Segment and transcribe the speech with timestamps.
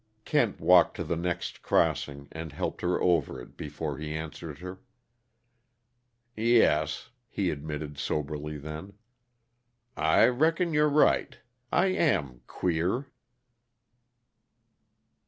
[0.25, 4.81] Kent walked to the next crossing and helped her over it before he answered her.
[6.35, 8.93] "Yes," he admitted soberly then,
[9.95, 11.37] "I reckon you're right.
[11.71, 13.11] I am queer."